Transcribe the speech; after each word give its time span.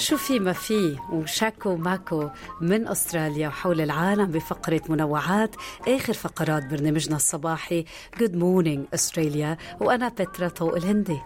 شو 0.00 0.16
في 0.16 0.38
ما 0.38 0.52
في؟ 0.52 0.96
وشاكو 1.12 1.76
ماكو 1.76 2.28
من 2.60 2.88
أستراليا 2.88 3.48
وحول 3.48 3.80
العالم 3.80 4.26
بفقرة 4.26 4.80
منوعات 4.88 5.56
آخر 5.88 6.12
فقرات 6.12 6.66
برنامجنا 6.66 7.16
الصباحي 7.16 7.84
good 8.20 8.36
morning 8.36 8.84
Australia 8.94 9.56
وأنا 9.80 10.08
بترا 10.08 10.48
طوق 10.48 10.76
الهندي. 10.76 11.18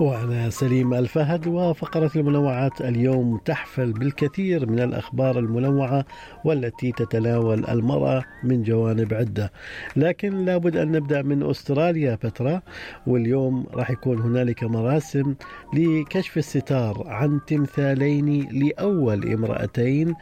وأنا 0.00 0.50
سليم 0.50 0.94
الفهد 0.94 1.46
وفقرة 1.46 2.10
المنوعات 2.16 2.80
اليوم 2.80 3.36
تحفل 3.36 3.92
بالكثير 3.92 4.66
من 4.66 4.80
الأخبار 4.80 5.38
المنوعة 5.38 6.04
والتي 6.44 6.92
تتناول 6.92 7.66
المرأة 7.66 8.24
من 8.44 8.62
جوانب 8.62 9.14
عدة. 9.14 9.52
لكن 9.96 10.44
لابد 10.44 10.76
أن 10.76 10.92
نبدأ 10.92 11.22
من 11.22 11.50
أستراليا 11.50 12.14
بترا. 12.14 12.62
واليوم 13.06 13.66
راح 13.74 13.90
يكون 13.90 14.20
هنالك 14.20 14.64
مراسم 14.64 15.34
لكشف 15.74 16.38
الستار 16.38 17.04
عن 17.06 17.40
تمثالين 17.46 18.12
امرأتين 18.22 18.48
لأول 18.52 19.32
امرأتين 19.32 20.14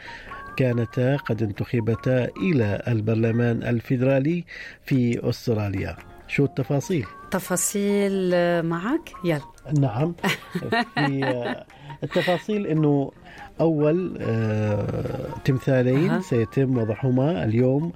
كانتا 0.57 1.17
قد 1.17 1.43
انتخبتا 1.43 2.29
إلى 2.37 2.83
البرلمان 2.89 3.63
الفيدرالي 3.63 4.45
في 4.85 5.29
أستراليا 5.29 5.97
شو 6.29 6.45
التفاصيل؟ 6.45 7.07
تفاصيل 7.31 8.33
معك؟ 8.63 9.13
يلا 9.25 9.41
نعم 9.79 10.15
في 10.95 11.55
التفاصيل 12.03 12.67
أنه 12.67 13.11
أول 13.61 14.19
آه، 14.21 15.41
تمثالين 15.45 16.11
أه. 16.11 16.21
سيتم 16.21 16.79
وضعهما 16.79 17.45
اليوم 17.45 17.93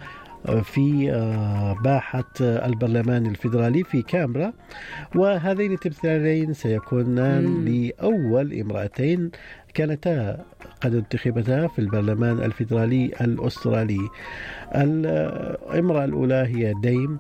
في 0.63 1.13
آه، 1.13 1.77
باحة 1.85 2.33
البرلمان 2.41 3.27
الفيدرالي 3.27 3.85
في 3.85 4.03
كامبرا 4.03 4.53
وهذين 5.15 5.73
التمثالين 5.73 6.53
سيكونان 6.53 7.65
لأول 7.65 8.61
امرأتين 8.61 9.31
كانتا 9.75 10.45
قد 10.81 10.95
انتخبتا 10.95 11.67
في 11.67 11.79
البرلمان 11.79 12.43
الفيدرالي 12.43 13.05
الأسترالي. 13.21 14.09
الامرأة 14.75 16.05
الأولى 16.05 16.35
هي 16.35 16.75
ديم 16.83 17.19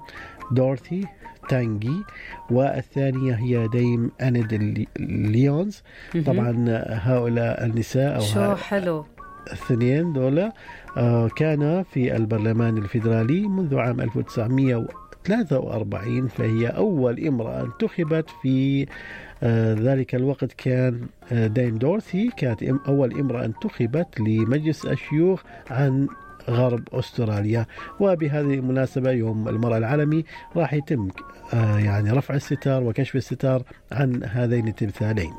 دورثي 0.52 1.04
تانجي 1.48 2.02
والثانية 2.50 3.34
هي 3.34 3.68
ديم 3.68 4.10
أند 4.22 4.86
ليونز. 5.00 5.82
طبعا 6.26 6.64
هؤلاء 6.88 7.64
النساء 7.64 8.16
أو 8.16 8.20
شو 8.20 8.54
حلو. 8.54 9.04
الاثنين 9.46 10.12
دولة 10.12 10.52
آه، 10.96 11.28
كان 11.28 11.82
في 11.82 12.16
البرلمان 12.16 12.78
الفيدرالي 12.78 13.48
منذ 13.48 13.76
عام 13.78 14.00
1943 14.00 16.28
فهي 16.28 16.66
أول 16.66 17.26
امرأة 17.26 17.62
انتخبت 17.64 18.30
في 18.42 18.86
ذلك 19.74 20.14
الوقت 20.14 20.52
كان 20.52 21.00
آه، 21.32 21.46
دين 21.46 21.78
دورثي 21.78 22.30
كانت 22.36 22.62
أول 22.62 23.20
امرأة 23.20 23.44
انتخبت 23.44 24.20
لمجلس 24.20 24.86
الشيوخ 24.86 25.42
عن 25.70 26.08
غرب 26.50 26.88
أستراليا. 26.92 27.66
وبهذه 28.00 28.54
المناسبة 28.54 29.10
يوم 29.10 29.48
المرأة 29.48 29.78
العالمي 29.78 30.24
راح 30.56 30.74
يتم 30.74 31.08
يعني 31.52 32.10
رفع 32.10 32.34
الستار 32.34 32.82
وكشف 32.82 33.16
الستار 33.16 33.62
عن 33.92 34.24
هذين 34.24 34.68
التمثالين. 34.68 35.32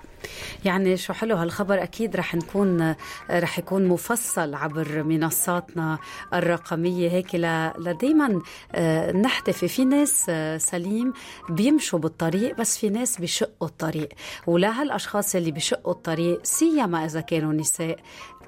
يعني 0.66 0.98
شو 0.98 1.14
حلو 1.14 1.36
هالخبر 1.36 1.84
أكيد 1.84 2.16
رح 2.16 2.36
نكون 2.36 2.96
رح 3.32 3.60
يكون 3.60 3.88
مفصل 3.88 4.54
عبر 4.54 5.04
منصاتنا 5.04 5.98
الرقمية 6.34 7.10
هيك. 7.10 7.36
لديما 7.80 8.42
آه، 8.76 9.12
نحتفي. 9.12 9.68
في 9.68 9.86
ناس 9.86 10.26
آه، 10.30 10.58
سليم 10.58 11.14
بيمشوا 11.50 12.00
بالطريق 12.00 12.58
بس 12.58 12.78
في 12.78 12.90
ناس 12.90 13.22
بشقوا 13.22 13.68
الطريق. 13.68 14.10
ولهالاشخاص 14.48 15.36
اللي 15.36 15.52
بشقوا 15.52 15.94
الطريق 15.94 16.40
سيما 16.44 17.06
إذا 17.06 17.22
كانوا 17.22 17.54
نساء 17.54 18.00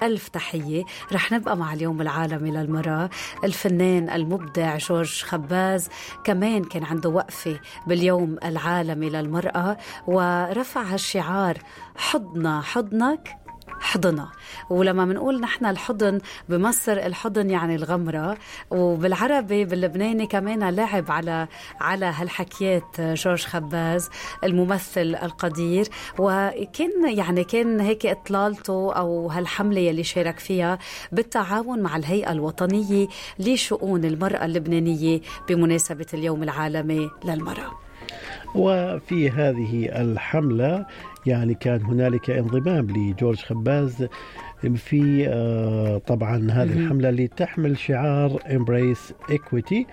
ألف 0.02 0.28
تحية. 0.28 0.84
رح 1.12 1.32
نبقى 1.32 1.56
مع 1.56 1.72
اليوم 1.72 2.00
العالمي. 2.00 2.47
للمرأة 2.50 3.10
الفنان 3.44 4.10
المبدع 4.10 4.76
جورج 4.76 5.22
خباز 5.22 5.88
كمان 6.24 6.64
كان 6.64 6.84
عنده 6.84 7.08
وقفة 7.08 7.60
باليوم 7.86 8.36
العالمي 8.44 9.10
للمرأة 9.10 9.76
ورفع 10.06 10.82
هالشعار 10.82 11.58
حضنا 11.96 12.60
حضنك؟ 12.60 13.47
حضنة. 13.88 14.28
ولما 14.70 15.04
بنقول 15.04 15.40
نحن 15.40 15.66
الحضن 15.66 16.20
بمصر 16.48 16.92
الحضن 16.92 17.50
يعني 17.50 17.74
الغمرة. 17.74 18.36
وبالعربي 18.70 19.64
باللبناني 19.64 20.26
كمان 20.26 20.68
لعب 20.68 21.10
على 21.10 21.48
على 21.80 22.06
هالحكيات 22.06 23.00
جورج 23.00 23.44
خباز 23.44 24.08
الممثل 24.44 25.16
القدير. 25.22 25.88
وكان 26.18 27.16
يعني 27.16 27.44
كان 27.44 27.80
هيك 27.80 28.06
إطلالته 28.06 28.92
أو 28.92 29.28
هالحملة 29.28 29.80
يلي 29.80 30.04
شارك 30.04 30.38
فيها 30.38 30.78
بالتعاون 31.12 31.82
مع 31.82 31.96
الهيئة 31.96 32.32
الوطنية 32.32 33.08
لشؤون 33.38 34.04
المرأة 34.04 34.44
اللبنانية 34.44 35.20
بمناسبة 35.48 36.06
اليوم 36.14 36.42
العالمي 36.42 37.10
للمرأة. 37.24 37.70
وفي 38.54 39.30
هذه 39.30 40.00
الحملة 40.02 40.86
يعني 41.28 41.54
كان 41.54 41.82
هنالك 41.82 42.30
انضمام 42.30 42.90
لجورج 42.90 43.38
خباز 43.38 44.06
في 44.76 45.28
آه، 45.28 45.98
طبعا 45.98 46.50
هذه 46.50 46.72
الحملة 46.72 47.08
اللي 47.08 47.28
تحمل 47.28 47.78
شعار 47.78 48.38
Embrace 48.38 49.32
Equity. 49.32 49.84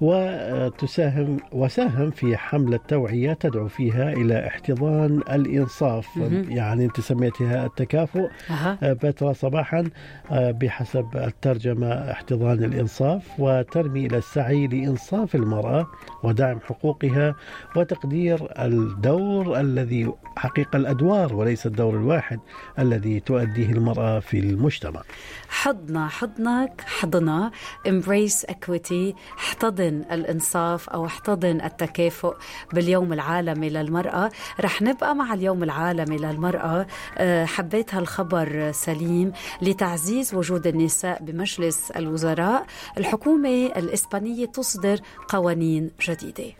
وتساهم 0.00 1.36
وساهم 1.52 2.10
في 2.10 2.36
حملة 2.36 2.80
توعية 2.88 3.32
تدعو 3.32 3.68
فيها 3.68 4.12
إلى 4.12 4.46
احتضان 4.46 5.22
الإنصاف. 5.30 6.06
يعني 6.48 6.84
أنت 6.84 7.00
سميتها 7.00 7.66
التكافؤ. 7.66 8.28
أه. 8.50 8.78
بترى 8.92 9.34
صباحا 9.34 9.84
آه، 10.30 10.50
بحسب 10.50 11.06
الترجمة 11.14 12.10
احتضان 12.10 12.64
الإنصاف 12.64 13.22
وترمي 13.38 14.06
إلى 14.06 14.18
السعي 14.18 14.66
لإنصاف 14.66 15.34
المرأة 15.34 15.86
ودعم 16.22 16.60
حقوقها 16.60 17.34
وتقدير 17.76 18.48
الدور 18.58 19.60
الذي 19.60 20.12
حقيقة 20.36 20.76
الأدوار 20.76 21.34
وليس 21.34 21.66
الدور 21.66 21.94
الواحد 21.96 22.40
الذي 22.78 23.20
تؤديه 23.20 23.70
المرأة 23.70 24.20
في 24.20 24.38
المجتمع. 24.38 25.02
حضنا 25.48 26.08
حضنك 26.08 26.80
حضنا 26.86 27.50
embrace 27.88 28.44
equity. 28.54 29.14
احتضن. 29.38 29.89
الانصاف 29.90 30.88
أو 30.88 31.06
احتضن 31.06 31.60
التكافؤ 31.60 32.34
باليوم 32.72 33.12
العالمي 33.12 33.70
للمرأة. 33.70 34.30
رح 34.60 34.82
نبقى 34.82 35.14
مع 35.14 35.34
اليوم 35.34 35.62
العالمي 35.62 36.16
للمرأة. 36.16 36.86
آه، 37.18 37.44
حبيت 37.44 37.94
هالخبر 37.94 38.72
سليم 38.72 39.32
لتعزيز 39.62 40.34
وجود 40.34 40.66
النساء 40.66 41.22
بمجلس 41.22 41.90
الوزراء. 41.90 42.66
الحكومة 42.98 43.66
الإسبانية 43.66 44.46
تصدر 44.46 45.00
قوانين 45.28 45.90
جديدة. 46.08 46.52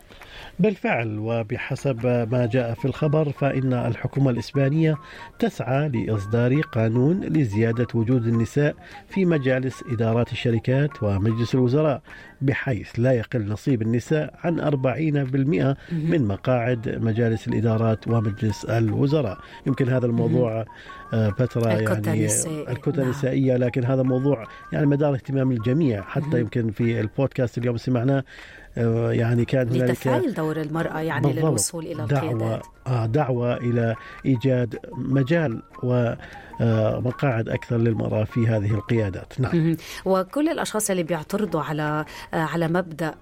بالفعل 0.59 1.19
وبحسب 1.19 2.05
ما 2.31 2.49
جاء 2.51 2.73
في 2.73 2.85
الخبر 2.85 3.31
فإن 3.31 3.73
الحكومة 3.73 4.31
الإسبانية 4.31 4.95
تسعى 5.39 5.89
لإصدار 5.89 6.61
قانون 6.61 7.19
لزيادة 7.19 7.87
وجود 7.93 8.27
النساء 8.27 8.75
في 9.09 9.25
مجالس 9.25 9.83
إدارات 9.91 10.31
الشركات 10.31 11.03
ومجلس 11.03 11.55
الوزراء 11.55 12.01
بحيث 12.41 12.91
لا 12.97 13.11
يقل 13.11 13.47
نصيب 13.47 13.81
النساء 13.81 14.33
عن 14.43 14.59
40% 14.59 15.77
من 15.91 16.27
مقاعد 16.27 16.99
مجالس 17.01 17.47
الإدارات 17.47 18.07
ومجلس 18.07 18.65
الوزراء. 18.65 19.37
يمكن 19.67 19.89
هذا 19.89 20.05
الموضوع 20.05 20.65
فترة 21.11 21.67
آه، 21.67 21.69
يعني 21.69 22.25
الكتل 22.71 22.97
نعم. 22.97 23.05
النسائية 23.07 23.57
لكن 23.57 23.85
هذا 23.85 24.03
موضوع 24.03 24.43
يعني 24.73 24.85
مدار 24.85 25.13
اهتمام 25.13 25.51
الجميع 25.51 26.01
حتى 26.01 26.39
يمكن 26.39 26.71
في 26.71 26.99
البودكاست 26.99 27.57
اليوم 27.57 27.77
سمعناه. 27.77 28.23
يعني 29.11 29.45
كان 29.45 29.67
هنالك 29.67 29.89
لتفعيل 29.91 30.33
دور 30.33 30.61
المرأة 30.61 30.99
يعني 30.99 31.27
بالضبط. 31.27 31.43
للوصول 31.45 31.85
إلى 31.85 32.03
القيادات 32.03 32.41
آه، 32.80 32.80
دعوة 33.05 33.57
إلى 33.57 33.95
إيجاد 34.25 34.79
مجال 34.97 35.61
و 35.83 36.13
مقاعد 36.99 37.49
أكثر 37.49 37.77
للمرأة 37.77 38.23
في 38.23 38.47
هذه 38.47 38.73
القيادات. 38.73 39.33
نعم. 39.39 39.77
وكل 40.05 40.49
الأشخاص 40.49 40.89
اللي 40.89 41.03
بيعترضوا 41.03 41.61
على 41.61 42.05
على 42.33 42.67
مبدأ 42.67 43.15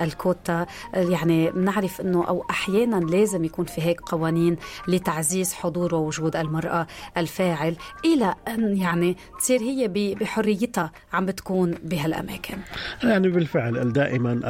الكوتا 0.00 0.66
يعني 0.94 1.50
بنعرف 1.50 2.00
إنه 2.00 2.28
أو 2.28 2.44
أحيانا 2.50 2.96
لازم 2.96 3.44
يكون 3.44 3.64
في 3.64 3.82
هيك 3.82 4.00
قوانين 4.00 4.56
لتعزيز 4.88 5.54
حضور 5.54 5.94
ووجود 5.94 6.36
المرأة 6.36 6.86
الفاعل 7.16 7.76
إلى 8.04 8.34
أن 8.48 8.76
يعني 8.76 9.16
تصير 9.38 9.60
هي 9.60 10.14
بحريتها 10.20 10.92
عم 11.12 11.26
بتكون 11.26 11.74
بهالأماكن. 11.84 12.56
يعني 13.02 13.28
بالفعل 13.28 13.92
دائما 13.92 14.40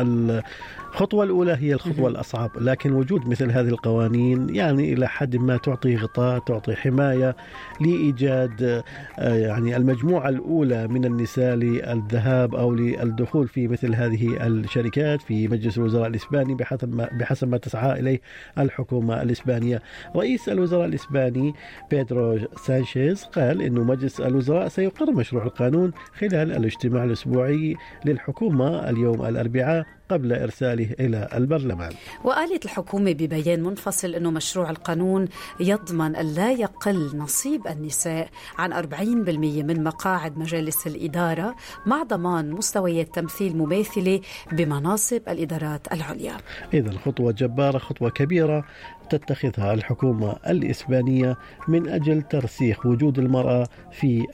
الخطوة 0.95 1.25
الأولى 1.25 1.57
هي 1.61 1.75
الخطوة 1.75 2.09
الأصعب 2.09 2.51
لكن 2.57 2.93
وجود 2.93 3.29
مثل 3.29 3.51
هذه 3.51 3.69
القوانين 3.69 4.55
يعني 4.57 4.93
إلى 4.93 5.09
حد 5.09 5.37
ما 5.37 5.57
تعطي 5.57 5.97
غطاء 5.97 6.39
تعطي 6.39 6.75
حماية 6.77 7.37
لإيجاد 7.81 8.83
آه، 9.19 9.35
يعني 9.35 9.77
المجموعة 9.77 10.29
الأولى 10.29 10.89
من 10.89 11.05
النساء 11.05 11.55
للذهاب 11.55 12.55
أو 12.55 12.75
للدخول 12.75 13.49
في 13.49 13.69
مثل 13.69 13.95
هذه 13.95 14.47
الشركات 14.47 15.23
في 15.23 15.49
مجلس 15.49 15.79
الوزراء 15.79 16.07
الإسباني 16.07 16.55
بحسب 16.55 16.95
ما, 16.95 17.09
بحسب 17.13 17.49
ما 17.49 17.59
تسعى 17.59 18.01
إليه 18.01 18.21
الحكومة 18.59 19.23
الإسبانية. 19.23 19.83
رئيس 20.17 20.49
الوزراء 20.49 20.87
الإسباني 20.87 21.55
بيدرو 21.91 22.39
سانشيز 22.67 23.25
قال 23.25 23.63
أنه 23.63 23.85
مجلس 23.85 24.21
الوزراء 24.21 24.69
سيقر 24.69 25.13
مشروع 25.13 25.45
القانون 25.45 25.93
خلال 26.19 26.53
الاجتماع 26.53 27.05
الأسبوعي 27.05 27.77
للحكومة 28.05 28.91
اليوم 28.91 29.27
الأربعاء 29.27 29.87
قبل 30.09 30.33
إرساله 30.33 30.89
إلى 31.01 31.29
البرلمان. 31.35 31.93
وقالت 32.25 32.65
الحكومة 32.65 33.13
ببيان 33.13 33.63
منفصل 33.63 34.15
أنه 34.15 34.31
مشروع 34.31 34.71
القانون 34.71 35.29
يضمن 35.61 36.17
أن 36.17 36.27
لا 36.35 36.53
يقل 36.53 37.17
نصيب 37.17 37.67
النساء 37.67 38.29
عن 38.59 38.73
40% 38.73 39.63
من 39.63 39.85
مقاعد 39.85 40.39
مجالس 40.39 40.87
الإدارة 40.87 41.57
مع 41.87 42.03
ضمان 42.03 42.51
مستويات 42.51 43.15
تمثيل 43.15 43.57
مماثلة 43.57 44.21
بمناصب 44.53 45.21
الإدارات 45.29 45.93
العليا. 45.93 46.37
إذا 46.75 46.93
خطوة 46.99 47.33
جبارة 47.33 47.79
خطوة 47.79 48.11
كبيرة 48.11 48.65
تتخذها 49.11 49.75
الحكومة 49.75 50.37
الإسبانية 50.47 51.37
من 51.69 51.89
أجل 51.89 52.23
ترسيخ 52.23 52.87
وجود 52.87 53.19
المرأة 53.19 53.69
في 53.93 54.27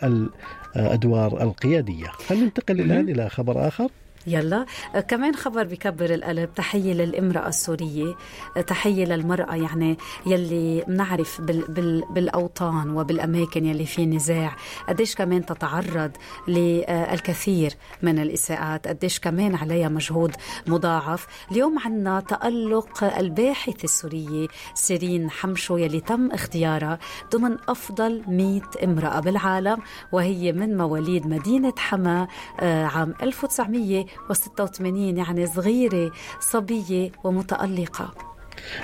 الأدوار 0.76 1.42
القيادية. 1.42 2.06
هل 2.30 2.44
ننتقل 2.44 2.80
الآن 2.80 3.08
إلى 3.08 3.28
خبر 3.28 3.68
آخر؟ 3.68 3.88
يلا. 4.26 4.66
آه، 4.94 5.00
كمان 5.00 5.34
خبر 5.36 5.64
بكبر 5.64 6.14
القلب 6.14 6.54
تحية 6.54 6.92
للامرأة 6.94 7.48
السورية. 7.48 8.14
آه، 8.56 8.60
تحية 8.60 9.04
للمرأة 9.04 9.54
يعني 9.54 9.98
يلي 10.26 10.84
بنعرف 10.88 11.40
بال 11.40 11.64
بال 11.68 12.04
بالأوطان 12.10 12.90
وبالأماكن 12.96 13.66
يلي 13.66 13.86
في 13.86 14.06
نزاع. 14.06 14.56
قديش 14.88 15.14
كمان 15.14 15.46
تتعرض 15.46 16.10
للكثير 16.48 17.74
من 18.02 18.18
الإساءات. 18.18 18.88
قديش 18.88 19.18
كمان 19.20 19.54
عليها 19.54 19.88
مجهود 19.88 20.32
مضاعف. 20.66 21.26
اليوم 21.52 21.78
عنا 21.78 22.20
تألق 22.20 23.04
الباحثة 23.18 23.84
السورية 23.84 24.48
سيرين 24.74 25.30
حمشو 25.30 25.76
يلي 25.76 26.00
تم 26.00 26.30
اختيارها 26.30 26.98
ضمن 27.32 27.56
أفضل 27.68 28.22
100 28.28 28.60
امرأة 28.84 29.20
بالعالم 29.20 29.78
وهي 30.12 30.52
من 30.52 30.76
مواليد 30.76 31.26
مدينة 31.26 31.72
حما 31.78 32.28
عام 32.62 33.14
1900 33.22 34.06
86 34.32 35.16
يعني 35.18 35.46
صغيرة 35.46 36.10
صبية 36.40 37.10
ومتألقة. 37.24 38.14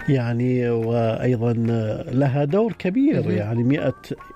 يعني 0.08 0.70
وأيضا 0.70 1.52
لها 2.12 2.44
دور 2.44 2.72
كبير 2.72 3.30
يعني 3.30 3.62
مئة 3.62 3.94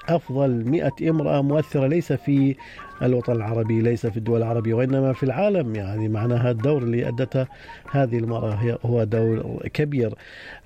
أفضل 0.08 0.50
مئة 0.50 1.10
امرأة 1.10 1.42
مؤثرة 1.42 1.86
ليس 1.86 2.12
في 2.12 2.56
الوطن 3.02 3.32
العربي 3.32 3.80
ليس 3.80 4.06
في 4.06 4.16
الدول 4.16 4.38
العربية 4.42 4.74
وإنما 4.74 5.12
في 5.12 5.22
العالم. 5.22 5.74
يعني 5.74 6.08
معناها 6.08 6.50
الدور 6.50 6.82
اللي 6.82 7.08
أدته 7.08 7.46
هذه 7.90 8.18
المرأة 8.18 8.78
هو 8.84 9.04
دور 9.04 9.68
كبير. 9.74 10.14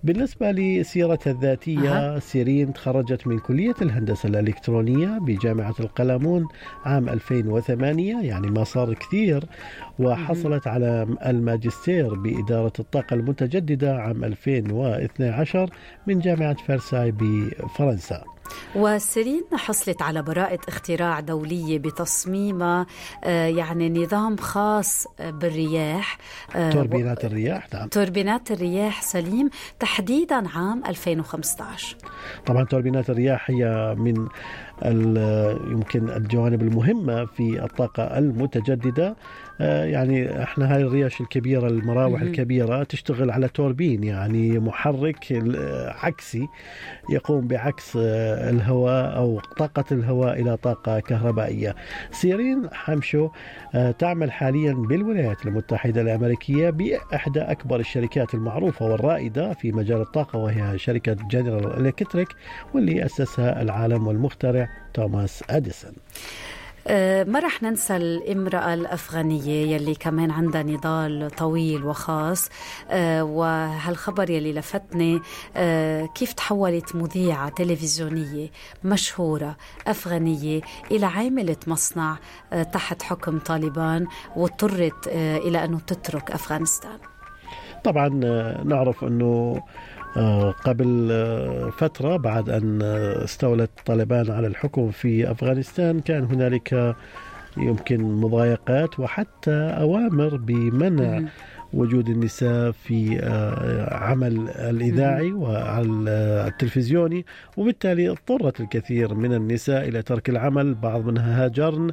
بالنسبة 0.04 0.50
لسيرتها 0.50 1.30
الذاتية 1.30 2.16
أه. 2.16 2.18
سيرين 2.18 2.72
تخرجت 2.72 3.26
من 3.26 3.38
كلية 3.38 3.74
الهندسة 3.82 4.28
الإلكترونية 4.28 5.18
بجامعة 5.18 5.74
القلمون 5.80 6.46
عام 6.84 7.08
2008 7.08 8.22
يعني 8.22 8.50
ما 8.50 8.64
صار 8.64 8.94
كثير 8.94 9.44
وحصلت 9.98 10.66
على 10.66 11.06
الماجستير 11.26 12.14
بإدارة 12.14 12.72
الطاقة 12.78 13.14
المتجددة 13.14 13.96
عام 13.96 14.24
2012 14.24 15.70
من 16.06 16.18
جامعة 16.18 16.54
فرساي 16.54 17.12
بفرنسا. 17.12 18.35
وسيرين 18.74 19.44
حصلت 19.54 20.02
على 20.02 20.22
براءة 20.22 20.60
اختراع 20.68 21.20
دولية 21.20 21.78
بتصميمها 21.78 22.86
آه، 23.24 23.46
يعني 23.46 24.04
نظام 24.04 24.36
خاص 24.36 25.06
بالرياح 25.20 26.18
آه، 26.56 26.70
توربينات 26.70 27.24
الرياح 27.24 27.68
نعم. 27.74 27.88
توربينات 27.88 28.50
الرياح 28.50 29.02
سليم 29.02 29.50
تحديدا 29.80 30.48
عام 30.48 30.82
2015 30.86 31.96
طبعا 32.46 32.64
توربينات 32.64 33.10
الرياح 33.10 33.50
هي 33.50 33.94
من 33.98 34.28
يمكن 35.70 36.10
الجوانب 36.10 36.62
المهمة 36.62 37.24
في 37.24 37.64
الطاقة 37.64 38.18
المتجددة. 38.18 39.16
يعني 39.60 40.42
إحنا 40.42 40.74
هاي 40.74 40.82
الريش 40.82 41.20
الكبيرة 41.20 41.66
المراوح 41.66 42.20
الكبيرة 42.20 42.82
تشتغل 42.82 43.30
على 43.30 43.48
توربين 43.48 44.04
يعني 44.04 44.58
محرك 44.58 45.42
عكسي 46.02 46.48
يقوم 47.10 47.48
بعكس 47.48 47.96
آه، 47.96 48.50
الهواء 48.50 49.16
أو 49.16 49.40
طاقة 49.56 49.84
الهواء 49.92 50.40
إلى 50.40 50.56
طاقة 50.56 51.00
كهربائية. 51.00 51.74
سيرين 52.10 52.68
حمشو 52.72 53.28
آه، 53.74 53.90
تعمل 53.90 54.32
حاليا 54.32 54.72
بالولايات 54.72 55.46
المتحدة 55.46 56.00
الأمريكية 56.00 56.70
بإحدى 56.70 57.40
أكبر 57.40 57.80
الشركات 57.80 58.34
المعروفة 58.34 58.86
والرائدة 58.86 59.52
في 59.54 59.72
مجال 59.72 60.00
الطاقة 60.00 60.38
وهي 60.38 60.78
شركة 60.78 61.12
جنرال 61.30 61.86
إلكتريك 61.86 62.28
واللي 62.74 63.04
أسسها 63.04 63.62
العالم 63.62 64.06
والمخترع 64.06 64.68
توماس 64.94 65.44
أديسون. 65.50 65.92
آه، 65.92 66.55
ما 67.24 67.38
رح 67.38 67.62
ننسى 67.62 67.96
الامرأة 67.96 68.74
الأفغانية 68.74 69.74
يلي 69.74 69.94
كمان 69.94 70.30
عندها 70.30 70.62
نضال 70.62 71.30
طويل 71.38 71.84
وخاص. 71.84 72.48
آه، 72.90 73.24
وهالخبر 73.24 74.30
يلي 74.30 74.52
لفتني 74.52 75.20
آه، 75.56 76.06
كيف 76.06 76.32
تحولت 76.32 76.94
مذيعة 76.96 77.48
تلفزيونية 77.48 78.48
مشهورة 78.84 79.56
أفغانية 79.86 80.60
إلى 80.90 81.06
عاملة 81.06 81.56
مصنع 81.66 82.16
تحت 82.72 83.02
حكم 83.02 83.38
طالبان 83.38 84.06
واضطرت 84.36 85.06
إلى 85.46 85.64
أنه 85.64 85.78
تترك 85.78 86.30
أفغانستان. 86.30 86.98
طبعا 87.84 88.08
نعرف 88.64 89.04
أنه 89.04 89.24
آه، 89.26 89.62
قبل 90.64 91.08
آه، 91.12 91.70
فترة 91.70 92.16
بعد 92.16 92.50
أن 92.50 92.82
استولت 93.24 93.70
طالبان 93.86 94.30
على 94.30 94.46
الحكم 94.46 94.90
في 94.90 95.30
أفغانستان 95.30 96.00
كان 96.00 96.24
هنالك 96.24 96.96
يمكن 97.56 98.02
مضايقات 98.02 99.00
وحتى 99.00 99.50
أوامر 99.80 100.36
بمنع 100.36 101.22
وجود 101.72 102.08
النساء 102.08 102.70
في 102.70 103.18
آه، 103.22 103.94
عمل 103.94 104.48
الإذاعي 104.48 105.32
والتلفزيوني 105.32 107.26
وبالتالي 107.56 108.08
اضطرت 108.08 108.60
الكثير 108.60 109.14
من 109.14 109.32
النساء 109.34 109.88
إلى 109.88 110.02
ترك 110.02 110.28
العمل. 110.28 110.74
بعض 110.74 111.04
منها 111.04 111.44
هاجرن. 111.44 111.92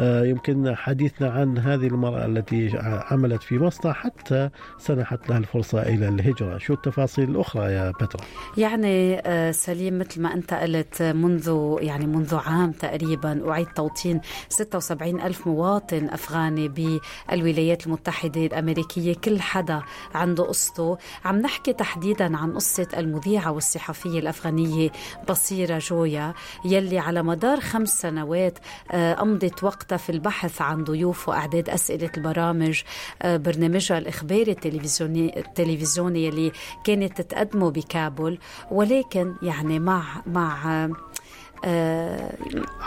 آه، 0.00 0.24
يمكن 0.24 0.74
حديثنا 0.76 1.30
عن 1.30 1.58
هذه 1.58 1.86
المرأة 1.86 2.26
التي 2.26 2.70
عملت 3.10 3.42
في 3.42 3.58
مصنع 3.58 3.92
حتى 3.92 4.50
سنحت 4.78 5.28
لها 5.28 5.38
الفرصة 5.38 5.82
إلى 5.82 6.08
الهجرة. 6.08 6.58
شو 6.58 6.72
التفاصيل 6.72 7.30
الأخرى 7.30 7.72
يا 7.72 7.90
بترا؟ 7.90 8.20
يعني 8.56 9.18
آه، 9.18 9.50
سليم 9.50 9.98
مثل 9.98 10.22
ما 10.22 10.34
أنت 10.34 10.54
قلت 10.54 11.02
منذ 11.02 11.76
يعني 11.80 12.06
منذ 12.06 12.34
عام 12.34 12.72
تقريبا 12.72 13.50
أعيد 13.50 13.66
توطين 13.66 14.20
76 14.48 15.20
ألف 15.20 15.46
مواطن 15.46 16.04
أفغاني 16.04 16.68
بالولايات 16.68 17.86
المتحدة 17.86 18.46
الأمريكية. 18.46 19.07
كل 19.14 19.40
حدا 19.40 19.82
عنده 20.14 20.44
قصته. 20.44 20.98
عم 21.24 21.38
نحكي 21.38 21.72
تحديدا 21.72 22.36
عن 22.36 22.52
قصة 22.54 22.88
المذيعة 22.96 23.50
والصحفية 23.52 24.18
الأفغانية 24.18 24.90
بصيرة 25.28 25.78
جويا 25.78 26.34
يلي 26.64 26.98
على 26.98 27.22
مدار 27.22 27.60
خمس 27.60 28.00
سنوات 28.00 28.58
آه، 28.90 29.22
أمضت 29.22 29.64
وقت 29.64 29.78
وقتها 29.78 29.96
في 29.96 30.12
البحث 30.12 30.62
عن 30.62 30.84
ضيوف 30.84 31.28
وإعداد 31.28 31.68
أسئلة 31.68 32.10
البرامج 32.16 32.82
آه، 33.22 33.36
برنامجها 33.36 33.98
الإخباري 33.98 34.50
التلفزيوني 34.52 35.38
التلفزيوني 35.38 36.28
اللي 36.28 36.52
كانت 36.84 37.20
تقدمه 37.20 37.70
بكابول 37.70 38.38
ولكن 38.70 39.34
يعني 39.42 39.78
مع 39.78 40.02
مع 40.26 40.84
آه 40.84 40.90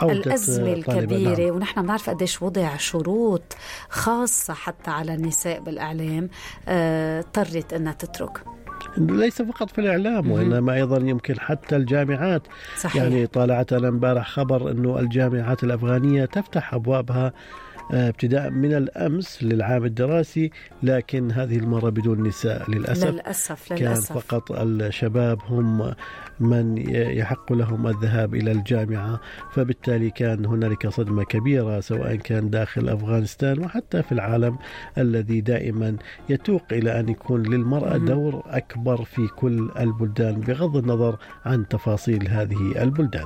الأزمة 0.04 0.74
الكبيرة 0.74 1.46
نعم. 1.46 1.56
ونحن 1.56 1.82
بنعرف 1.82 2.10
قديش 2.10 2.42
وضع 2.42 2.78
شروط 2.78 3.44
خاصة 3.90 4.54
حتى 4.54 4.92
على 4.92 5.14
النساء 5.14 5.60
بالإعلام 5.60 6.30
آه، 6.68 7.20
اضطرت 7.20 7.74
آه 7.74 7.78
أنها 7.78 7.94
تترك 7.94 8.44
ليس 8.98 9.42
فقط 9.42 9.70
في 9.72 9.82
الإعلام 9.82 10.32
وإنما 10.32 10.74
أيضا 10.74 10.98
يمكن 10.98 11.40
حتى 11.40 11.76
الجامعات 11.76 12.42
صحيح. 12.78 13.04
يعني 13.04 13.28
طالعت 13.28 13.74
أنا 13.74 13.88
امبارح 13.88 14.30
خبر 14.30 14.72
أنه 14.72 15.00
الجامعات 15.00 15.64
الأفغانية 15.64 16.26
تفتح 16.26 16.74
أبوابها 16.74 17.26
آه، 17.26 17.34
ابتداء 17.92 18.50
من 18.50 18.74
الأمس 18.74 19.44
للعام 19.44 19.86
الدراسي 19.86 20.52
لكن 20.84 21.32
هذه 21.32 21.58
المرة 21.58 21.90
بدون 21.90 22.28
نساء 22.28 22.72
للأسف. 22.72 23.08
للأسف 23.08 23.74
كان 23.74 23.88
للأسف. 23.88 24.18
فقط 24.18 24.52
الشباب 24.52 25.40
هم 25.48 25.94
من 26.40 26.78
يحق 27.18 27.54
لهم 27.54 27.88
الذهاب 27.88 28.36
إلى 28.36 28.52
الجامعة 28.52 29.20
فبالتالي 29.52 30.10
كان 30.10 30.46
هنالك 30.46 30.88
صدمة 30.88 31.24
كبيرة 31.24 31.80
سواء 31.80 32.16
كان 32.16 32.50
داخل 32.50 32.90
أفغانستان 32.90 33.60
وحتى 33.60 34.04
في 34.04 34.12
العالم 34.12 34.58
الذي 34.98 35.42
دائما 35.42 35.96
يتوق 36.30 36.64
إلى 36.72 37.00
أن 37.00 37.10
يكون 37.10 37.44
للمرأة. 37.44 37.98
دور 37.98 38.44
أكبر 38.46 39.04
في 39.04 39.28
كل 39.28 39.70
البلدان 39.80 40.40
بغض 40.42 40.78
النظر 40.78 41.18
عن 41.46 41.68
تفاصيل 41.68 42.28
هذه 42.30 42.84
البلدان. 42.84 43.26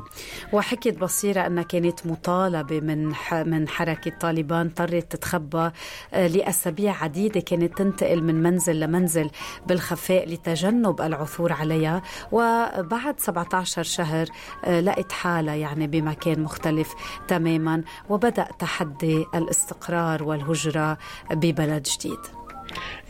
وحكيت 0.54 1.00
بصيرة 1.00 1.48
أنها 1.48 1.64
كانت 1.64 2.08
مطالبة 2.08 2.80
من 2.80 3.12
من 3.46 3.68
حركة 3.68 4.12
طالبان 4.20 4.55
اضطرت 4.62 5.12
تتخبى 5.12 5.72
آه، 6.14 6.28
لأسابيع 6.28 7.04
عديدة 7.04 7.40
كانت 7.40 7.78
تنتقل 7.78 8.24
من 8.24 8.36
منزل 8.36 8.80
لمنزل 8.80 9.30
بالخفاء 9.68 10.30
لتجنب 10.30 11.02
العثور 11.02 11.54
عليها. 11.54 12.02
وبعد 12.32 13.20
17 13.20 13.84
شهر 13.84 14.28
آه، 14.66 14.80
لقت 14.80 15.12
حالها 15.12 15.56
يعني 15.56 15.88
بمكان 15.88 16.40
مختلف 16.40 16.94
تماما 17.28 17.84
وبدأ 18.10 18.48
تحدي 18.60 19.26
الاستقرار 19.36 20.24
والهجرة 20.24 20.98
ببلد 21.32 21.84
جديد. 21.84 22.20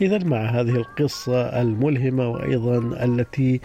إذا 0.00 0.18
مع 0.24 0.36
هذه 0.36 0.76
القصة 0.76 1.62
الملهمة 1.62 2.28
وأيضا 2.28 2.78
التي 3.04 3.60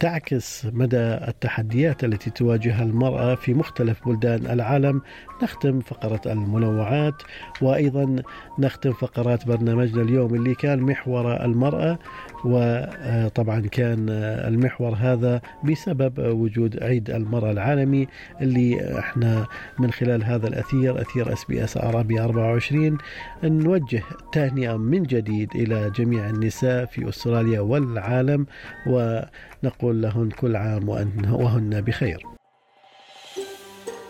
تعكس 0.00 0.66
مدى 0.72 0.96
التحديات 0.98 2.04
التي 2.04 2.30
تواجهها 2.30 2.82
المرأة 2.82 3.34
في 3.34 3.54
مختلف 3.54 4.08
بلدان 4.08 4.46
العالم. 4.46 5.02
نختم 5.42 5.80
فقرة 5.80 6.20
المنوعات 6.26 7.14
وأيضا 7.62 8.16
نختم 8.58 8.92
فقرات 8.92 9.46
برنامجنا 9.46 10.02
اليوم 10.02 10.34
اللي 10.34 10.54
كان 10.54 10.80
محور 10.80 11.44
المرأة 11.44 11.98
وطبعا 12.44 13.60
كان 13.60 14.06
المحور 14.48 14.94
هذا 14.94 15.40
بسبب 15.64 16.18
وجود 16.18 16.82
عيد 16.82 17.10
المرأة 17.10 17.50
العالمي 17.50 18.06
اللي 18.40 18.98
إحنا 18.98 19.46
من 19.78 19.90
خلال 19.92 20.24
هذا 20.24 20.48
الأثير 20.48 21.00
أثير 21.02 21.32
إس 21.32 21.44
بي 21.44 21.64
إس 21.64 21.76
عربي 21.76 22.20
24 22.20 22.98
نوجه 23.44 24.02
تهنئة 24.32 24.76
من 24.76 25.02
جديد 25.02 25.48
إلى 25.54 25.90
جميع 25.96 26.30
النساء 26.30 26.84
في 26.86 27.08
أستراليا 27.08 27.60
والعالم 27.60 28.46
ونقول 29.62 30.02
لهن 30.02 30.30
كل 30.30 30.56
عام 30.56 30.88
وهن 30.88 31.80
بخير 31.80 32.26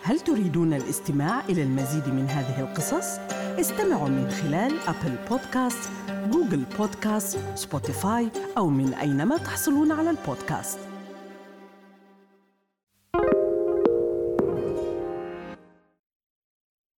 هل 0.03 0.21
تريدون 0.21 0.75
الاستماع 0.75 1.41
إلى 1.49 1.63
المزيد 1.63 2.09
من 2.09 2.27
هذه 2.27 2.61
القصص؟ 2.61 3.19
استمعوا 3.61 4.09
من 4.09 4.31
خلال 4.31 4.73
أبل 4.89 5.17
بودكاست، 5.31 5.91
جوجل 6.31 6.65
بودكاست، 6.79 7.39
سبوتيفاي 7.55 8.29
أو 8.59 8.69
من 8.69 8.95
أينما 8.95 9.37
تحصلون 9.37 9.93
على 9.93 10.11
البودكاست 10.11 10.90